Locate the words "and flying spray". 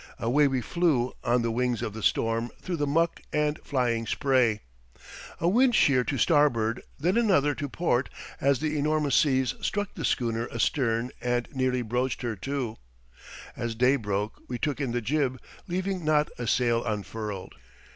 3.31-4.61